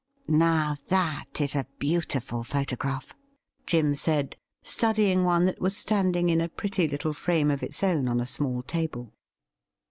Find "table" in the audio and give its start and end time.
8.63-9.13